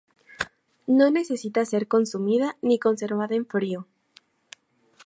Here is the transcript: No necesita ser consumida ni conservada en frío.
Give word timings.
No 1.01 1.09
necesita 1.17 1.63
ser 1.65 1.87
consumida 1.87 2.57
ni 2.63 2.79
conservada 2.79 3.35
en 3.35 3.45
frío. 3.45 3.87